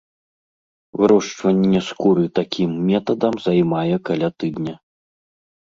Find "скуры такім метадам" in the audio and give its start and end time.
1.89-3.39